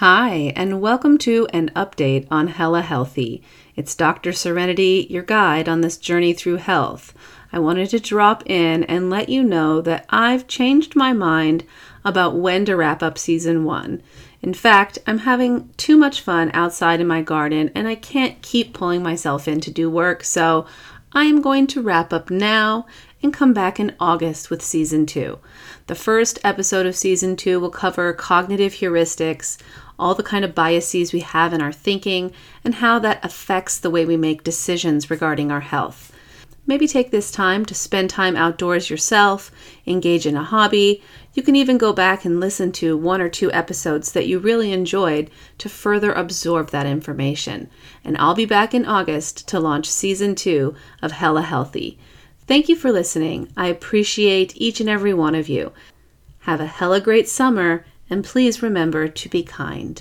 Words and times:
Hi, 0.00 0.52
and 0.54 0.82
welcome 0.82 1.16
to 1.20 1.48
an 1.54 1.70
update 1.74 2.26
on 2.30 2.48
Hella 2.48 2.82
Healthy. 2.82 3.42
It's 3.76 3.94
Dr. 3.94 4.30
Serenity, 4.30 5.06
your 5.08 5.22
guide 5.22 5.70
on 5.70 5.80
this 5.80 5.96
journey 5.96 6.34
through 6.34 6.56
health. 6.56 7.14
I 7.50 7.60
wanted 7.60 7.88
to 7.88 7.98
drop 7.98 8.42
in 8.44 8.84
and 8.84 9.08
let 9.08 9.30
you 9.30 9.42
know 9.42 9.80
that 9.80 10.04
I've 10.10 10.46
changed 10.46 10.96
my 10.96 11.14
mind 11.14 11.64
about 12.04 12.36
when 12.36 12.66
to 12.66 12.76
wrap 12.76 13.02
up 13.02 13.16
season 13.16 13.64
one. 13.64 14.02
In 14.42 14.52
fact, 14.52 14.98
I'm 15.06 15.20
having 15.20 15.70
too 15.78 15.96
much 15.96 16.20
fun 16.20 16.50
outside 16.52 17.00
in 17.00 17.06
my 17.06 17.22
garden 17.22 17.70
and 17.74 17.88
I 17.88 17.94
can't 17.94 18.42
keep 18.42 18.74
pulling 18.74 19.02
myself 19.02 19.48
in 19.48 19.62
to 19.62 19.70
do 19.70 19.88
work, 19.88 20.24
so 20.24 20.66
I 21.12 21.24
am 21.24 21.40
going 21.40 21.66
to 21.68 21.80
wrap 21.80 22.12
up 22.12 22.28
now 22.28 22.84
and 23.22 23.32
come 23.32 23.52
back 23.52 23.80
in 23.80 23.94
August 23.98 24.50
with 24.50 24.62
season 24.62 25.06
two. 25.06 25.38
The 25.86 25.94
first 25.94 26.38
episode 26.44 26.86
of 26.86 26.96
season 26.96 27.36
two 27.36 27.58
will 27.60 27.70
cover 27.70 28.12
cognitive 28.12 28.74
heuristics, 28.74 29.58
all 29.98 30.14
the 30.14 30.22
kind 30.22 30.44
of 30.44 30.54
biases 30.54 31.12
we 31.12 31.20
have 31.20 31.52
in 31.52 31.62
our 31.62 31.72
thinking, 31.72 32.32
and 32.62 32.76
how 32.76 32.98
that 32.98 33.24
affects 33.24 33.78
the 33.78 33.90
way 33.90 34.04
we 34.04 34.16
make 34.16 34.44
decisions 34.44 35.10
regarding 35.10 35.50
our 35.50 35.60
health. 35.60 36.12
Maybe 36.68 36.88
take 36.88 37.12
this 37.12 37.30
time 37.30 37.64
to 37.66 37.74
spend 37.74 38.10
time 38.10 38.34
outdoors 38.34 38.90
yourself, 38.90 39.52
engage 39.86 40.26
in 40.26 40.36
a 40.36 40.42
hobby. 40.42 41.00
You 41.32 41.44
can 41.44 41.54
even 41.54 41.78
go 41.78 41.92
back 41.92 42.24
and 42.24 42.40
listen 42.40 42.72
to 42.72 42.96
one 42.96 43.20
or 43.20 43.28
two 43.28 43.52
episodes 43.52 44.10
that 44.12 44.26
you 44.26 44.40
really 44.40 44.72
enjoyed 44.72 45.30
to 45.58 45.68
further 45.68 46.12
absorb 46.12 46.70
that 46.70 46.86
information. 46.86 47.70
And 48.02 48.18
I'll 48.18 48.34
be 48.34 48.46
back 48.46 48.74
in 48.74 48.84
August 48.84 49.46
to 49.48 49.60
launch 49.60 49.88
season 49.88 50.34
two 50.34 50.74
of 51.00 51.12
Hella 51.12 51.42
Healthy. 51.42 52.00
Thank 52.46 52.68
you 52.68 52.76
for 52.76 52.92
listening. 52.92 53.50
I 53.56 53.66
appreciate 53.66 54.56
each 54.56 54.80
and 54.80 54.88
every 54.88 55.12
one 55.12 55.34
of 55.34 55.48
you. 55.48 55.72
Have 56.40 56.60
a 56.60 56.66
hella 56.66 57.00
great 57.00 57.28
summer 57.28 57.84
and 58.08 58.24
please 58.24 58.62
remember 58.62 59.08
to 59.08 59.28
be 59.28 59.42
kind. 59.42 60.00